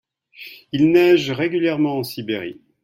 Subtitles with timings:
[0.71, 2.59] il neige régulièrement en Sibérie.